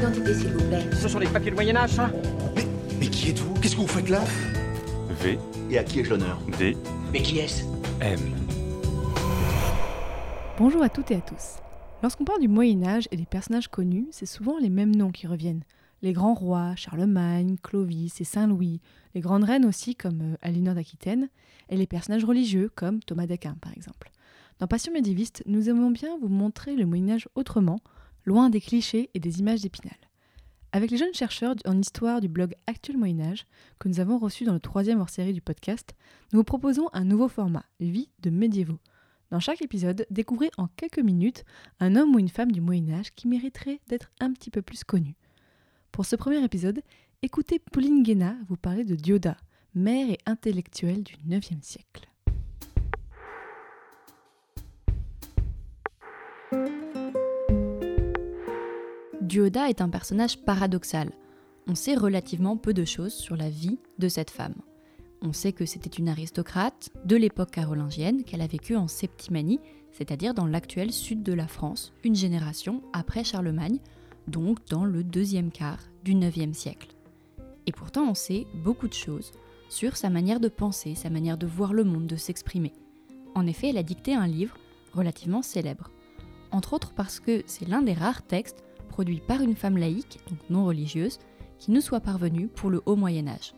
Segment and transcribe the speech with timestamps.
[0.00, 0.90] d'identité, s'il vous plaît.
[0.92, 2.10] Ce sont les papiers de Moyen-Âge, ça
[2.56, 2.66] Mais,
[2.98, 3.54] mais qui êtes-vous?
[3.60, 4.22] Qu'est-ce que vous faites là?
[5.22, 5.38] V,
[5.70, 6.38] Et à qui ai-je l'honneur?
[6.58, 6.76] D,
[7.12, 7.64] Mais qui est-ce?
[8.00, 8.18] M.
[10.56, 11.58] Bonjour à toutes et à tous.
[12.02, 15.26] Lorsqu'on parle du Moyen Âge et des personnages connus, c'est souvent les mêmes noms qui
[15.26, 15.64] reviennent.
[16.02, 18.80] Les grands rois, Charlemagne, Clovis et Saint-Louis,
[19.14, 21.28] les grandes reines aussi comme euh, Aliénor d'Aquitaine,
[21.68, 24.10] et les personnages religieux comme Thomas d'Aquin par exemple.
[24.60, 27.80] Dans Passion médiéviste, nous aimons bien vous montrer le Moyen Âge autrement,
[28.24, 29.96] loin des clichés et des images d'épinal.
[30.72, 33.44] Avec les jeunes chercheurs en histoire du blog Actuel Moyen Âge,
[33.80, 35.94] que nous avons reçu dans le troisième hors-série du podcast,
[36.32, 38.78] nous vous proposons un nouveau format, Vie de médiévaux.
[39.30, 41.44] Dans chaque épisode, découvrez en quelques minutes
[41.80, 44.84] un homme ou une femme du Moyen Âge qui mériterait d'être un petit peu plus
[44.84, 45.16] connu.
[45.92, 46.82] Pour ce premier épisode,
[47.22, 49.36] écoutez Pauline Guéna vous parler de Dioda,
[49.74, 52.09] mère et intellectuelle du IXe siècle.
[59.30, 61.12] Dioda est un personnage paradoxal.
[61.68, 64.56] On sait relativement peu de choses sur la vie de cette femme.
[65.22, 69.60] On sait que c'était une aristocrate de l'époque carolingienne qu'elle a vécu en Septimanie,
[69.92, 73.78] c'est-à-dire dans l'actuel sud de la France, une génération après Charlemagne,
[74.26, 76.88] donc dans le deuxième quart du IXe siècle.
[77.68, 79.30] Et pourtant on sait beaucoup de choses
[79.68, 82.72] sur sa manière de penser, sa manière de voir le monde, de s'exprimer.
[83.36, 84.56] En effet, elle a dicté un livre
[84.92, 85.88] relativement célèbre,
[86.50, 88.64] entre autres parce que c'est l'un des rares textes
[89.00, 91.20] produits par une femme laïque, donc non religieuse,
[91.58, 93.54] qui nous soit parvenu pour le haut Moyen Âge.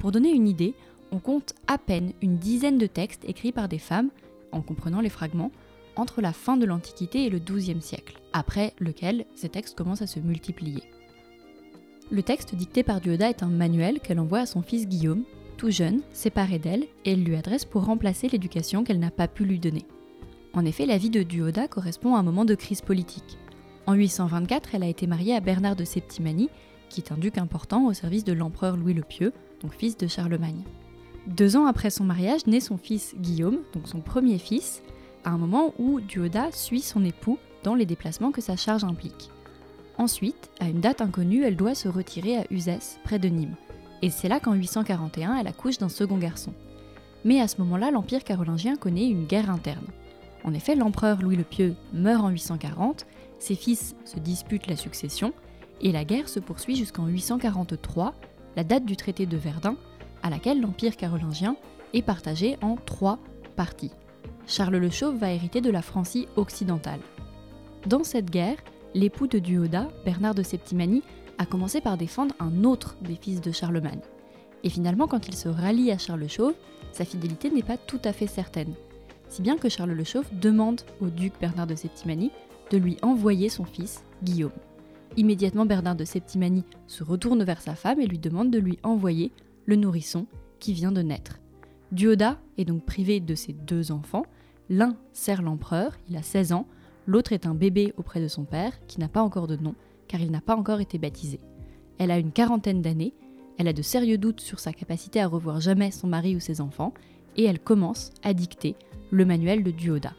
[0.00, 0.74] Pour donner une idée,
[1.12, 4.10] on compte à peine une dizaine de textes écrits par des femmes,
[4.50, 5.52] en comprenant les fragments,
[5.94, 10.08] entre la fin de l'Antiquité et le XIIe siècle, après lequel ces textes commencent à
[10.08, 10.82] se multiplier.
[12.10, 15.22] Le texte dicté par Dioda est un manuel qu'elle envoie à son fils Guillaume,
[15.58, 19.44] tout jeune, séparé d'elle, et elle lui adresse pour remplacer l'éducation qu'elle n'a pas pu
[19.44, 19.86] lui donner.
[20.54, 23.38] En effet, la vie de Duoda correspond à un moment de crise politique.
[23.86, 26.48] En 824, elle a été mariée à Bernard de Septimanie,
[26.88, 30.06] qui est un duc important au service de l'empereur Louis le Pieux, donc fils de
[30.06, 30.62] Charlemagne.
[31.26, 34.82] Deux ans après son mariage, naît son fils Guillaume, donc son premier fils,
[35.24, 39.30] à un moment où Duoda suit son époux dans les déplacements que sa charge implique.
[39.98, 43.56] Ensuite, à une date inconnue, elle doit se retirer à Uzès, près de Nîmes.
[44.02, 46.52] Et c'est là qu'en 841, elle accouche d'un second garçon.
[47.24, 49.86] Mais à ce moment-là, l'Empire carolingien connaît une guerre interne.
[50.44, 53.06] En effet, l'empereur Louis le Pieux meurt en 840,
[53.38, 55.32] ses fils se disputent la succession,
[55.80, 58.14] et la guerre se poursuit jusqu'en 843,
[58.56, 59.76] la date du traité de Verdun,
[60.22, 61.56] à laquelle l'Empire carolingien
[61.92, 63.18] est partagé en trois
[63.56, 63.92] parties.
[64.46, 67.00] Charles le Chauve va hériter de la Francie occidentale.
[67.86, 68.56] Dans cette guerre,
[68.94, 71.02] l'époux de Duoda, Bernard de Septimanie,
[71.38, 74.00] a commencé par défendre un autre des fils de Charlemagne.
[74.62, 76.54] Et finalement, quand il se rallie à Charles le Chauve,
[76.92, 78.72] sa fidélité n'est pas tout à fait certaine.
[79.28, 82.30] Si bien que Charles le Chauve demande au duc Bernard de Septimanie
[82.70, 84.52] de lui envoyer son fils, Guillaume.
[85.16, 89.32] Immédiatement, Bernard de Septimanie se retourne vers sa femme et lui demande de lui envoyer
[89.66, 90.26] le nourrisson
[90.58, 91.38] qui vient de naître.
[91.92, 94.24] Duoda est donc privé de ses deux enfants.
[94.68, 96.66] L'un sert l'empereur, il a 16 ans,
[97.06, 99.74] l'autre est un bébé auprès de son père, qui n'a pas encore de nom,
[100.08, 101.38] car il n'a pas encore été baptisé.
[101.98, 103.14] Elle a une quarantaine d'années,
[103.58, 106.60] elle a de sérieux doutes sur sa capacité à revoir jamais son mari ou ses
[106.60, 106.92] enfants,
[107.36, 108.74] et elle commence à dicter
[109.10, 110.14] le manuel de Duoda.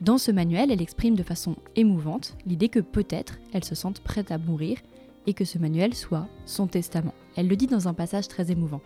[0.00, 4.30] Dans ce manuel, elle exprime de façon émouvante l'idée que peut-être elle se sente prête
[4.30, 4.78] à mourir
[5.26, 7.14] et que ce manuel soit son testament.
[7.36, 8.80] Elle le dit dans un passage très émouvant.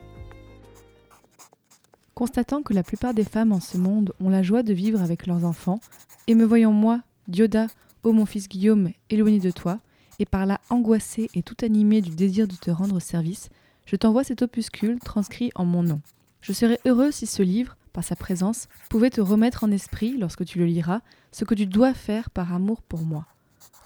[2.14, 5.26] Constatant que la plupart des femmes en ce monde ont la joie de vivre avec
[5.26, 5.80] leurs enfants,
[6.26, 7.66] et me voyant moi, Dioda,
[8.02, 9.80] ô mon fils Guillaume, éloigné de toi,
[10.18, 13.50] et par là angoissée et tout animée du désir de te rendre service,
[13.86, 16.00] je t'envoie cet opuscule transcrit en mon nom.
[16.40, 20.44] Je serais heureux si ce livre, par sa présence, pouvait te remettre en esprit, lorsque
[20.44, 21.00] tu le liras,
[21.32, 23.24] ce que tu dois faire par amour pour moi.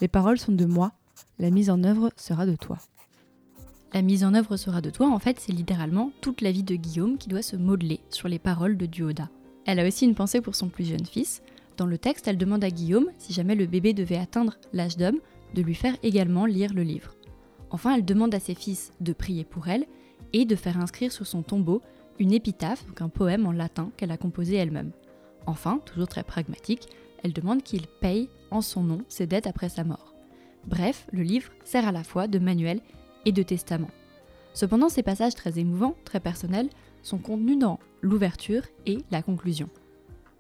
[0.01, 0.93] Les paroles sont de moi,
[1.39, 2.79] la mise en œuvre sera de toi.
[3.93, 6.75] La mise en œuvre sera de toi, en fait, c'est littéralement toute la vie de
[6.75, 9.31] Guillaume qui doit se modeler sur les paroles de Duoda.
[9.67, 11.43] Elle a aussi une pensée pour son plus jeune fils.
[11.77, 15.21] Dans le texte, elle demande à Guillaume, si jamais le bébé devait atteindre l'âge d'homme,
[15.55, 17.15] de lui faire également lire le livre.
[17.71, 19.87] Enfin, elle demande à ses fils de prier pour elle
[20.33, 21.83] et de faire inscrire sur son tombeau
[22.19, 24.93] une épitaphe, donc un poème en latin qu'elle a composé elle-même.
[25.47, 26.89] Enfin, toujours très pragmatique,
[27.23, 30.15] elle demande qu'il paye en son nom ses dettes après sa mort.
[30.67, 32.81] Bref, le livre sert à la fois de manuel
[33.25, 33.91] et de testament.
[34.53, 36.69] Cependant, ces passages très émouvants, très personnels,
[37.03, 39.69] sont contenus dans l'ouverture et la conclusion.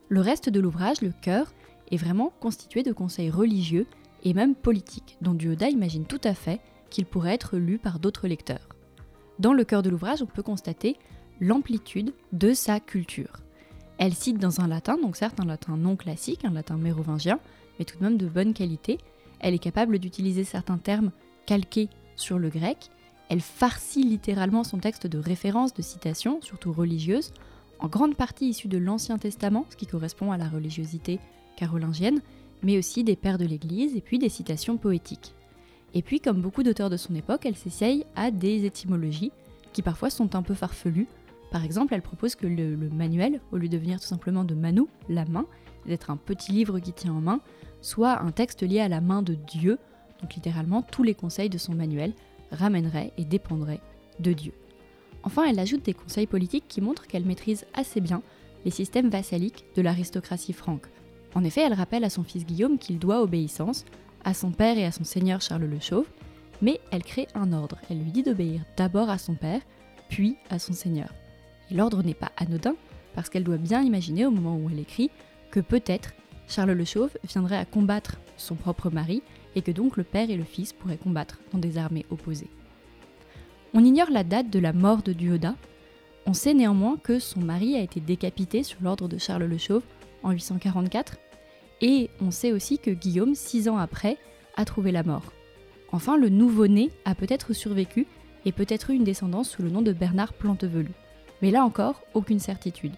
[0.09, 1.53] Le reste de l'ouvrage, le cœur,
[1.91, 3.87] est vraiment constitué de conseils religieux
[4.25, 6.61] et même politiques, dont Duoda imagine tout à fait
[6.91, 8.69] qu'il pourrait être lu par d'autres lecteurs.
[9.39, 10.97] Dans le cœur de l'ouvrage, on peut constater
[11.41, 13.41] l'amplitude de sa culture.
[13.99, 17.41] Elle cite dans un latin, donc certes un latin non classique, un latin mérovingien,
[17.79, 18.99] mais tout de même de bonne qualité.
[19.41, 21.11] Elle est capable d'utiliser certains termes
[21.47, 22.91] calquée sur le grec,
[23.29, 27.33] elle farcit littéralement son texte de références, de citations, surtout religieuses,
[27.79, 31.21] en grande partie issues de l'Ancien Testament, ce qui correspond à la religiosité
[31.57, 32.21] carolingienne,
[32.63, 35.35] mais aussi des pères de l'Église et puis des citations poétiques.
[35.95, 39.33] Et puis, comme beaucoup d'auteurs de son époque, elle s'essaye à des étymologies
[39.73, 41.07] qui parfois sont un peu farfelues.
[41.51, 44.83] Par exemple, elle propose que le, manuel, au lieu de venir tout simplement de Manu,
[45.09, 45.47] la main,
[45.87, 47.41] d'être un petit livre qui tient en main,
[47.81, 49.79] soit un texte lié à la main de Dieu,
[50.21, 52.13] donc littéralement tous les conseils de son manuel
[52.51, 53.81] ramèneraient et dépendraient
[54.21, 54.53] de Dieu.
[55.23, 58.23] Enfin, elle ajoute des conseils politiques qui montrent qu'elle maîtrise assez bien
[58.65, 60.87] les systèmes vassaliques de l'aristocratie franque.
[61.35, 63.85] En effet, elle rappelle à son fils Guillaume qu'il doit obéissance
[64.25, 66.07] à son père et à son seigneur Charles le Chauve,
[66.61, 67.79] mais elle crée un ordre.
[67.89, 69.61] Elle lui dit d'obéir d'abord à son père,
[70.09, 71.13] puis à son seigneur.
[71.71, 72.75] Et l'ordre n'est pas anodin,
[73.15, 75.11] parce qu'elle doit bien imaginer au moment où elle écrit
[75.51, 76.13] que peut-être
[76.47, 79.23] Charles le Chauve viendrait à combattre son propre mari
[79.55, 82.51] et que donc le père et le fils pourraient combattre dans des armées opposées.
[83.75, 85.55] On ignore la date de la mort de Duoda.
[86.27, 89.83] On sait néanmoins que son mari a été décapité sur l'ordre de Charles le Chauve
[90.23, 91.17] en 844
[91.81, 94.17] et on sait aussi que Guillaume, six ans après,
[94.57, 95.33] a trouvé la mort.
[95.93, 98.07] Enfin, le nouveau-né a peut-être survécu
[98.45, 100.91] et peut-être eu une descendance sous le nom de Bernard Plantevelu.
[101.43, 102.95] Mais là encore, aucune certitude.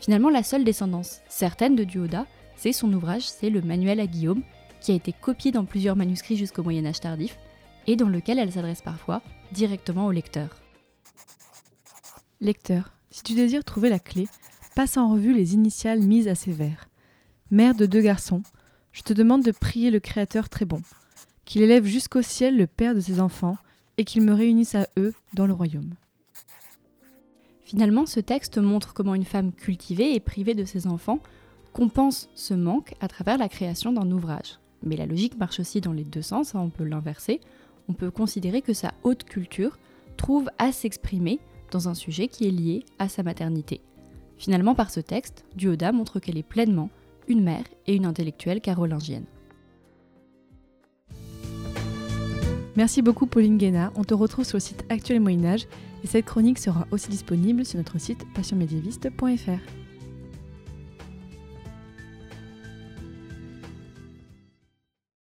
[0.00, 4.42] Finalement, la seule descendance certaine de Duoda, c'est son ouvrage, c'est le Manuel à Guillaume,
[4.80, 7.38] qui a été copié dans plusieurs manuscrits jusqu'au Moyen Âge tardif,
[7.86, 9.22] et dans lequel elle s'adresse parfois
[9.52, 10.48] directement au lecteur.
[12.40, 14.26] Lecteur, si tu désires trouver la clé,
[14.74, 16.88] passe en revue les initiales mises à ces vers.
[17.50, 18.42] Mère de deux garçons,
[18.92, 20.80] je te demande de prier le Créateur très bon,
[21.44, 23.56] qu'il élève jusqu'au ciel le Père de ses enfants,
[23.98, 25.94] et qu'il me réunisse à eux dans le royaume.
[27.70, 31.20] Finalement, ce texte montre comment une femme cultivée et privée de ses enfants
[31.72, 34.58] compense ce manque à travers la création d'un ouvrage.
[34.82, 37.40] Mais la logique marche aussi dans les deux sens, hein, on peut l'inverser.
[37.88, 39.78] On peut considérer que sa haute culture
[40.16, 41.38] trouve à s'exprimer
[41.70, 43.80] dans un sujet qui est lié à sa maternité.
[44.36, 46.90] Finalement, par ce texte, Duoda montre qu'elle est pleinement
[47.28, 49.26] une mère et une intellectuelle carolingienne.
[52.80, 55.66] Merci beaucoup Pauline Guéna, on te retrouve sur le site Actuel Moyen Âge
[56.02, 59.79] et cette chronique sera aussi disponible sur notre site passionmédiéviste.fr.